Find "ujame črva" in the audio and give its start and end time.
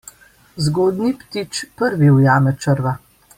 2.17-2.97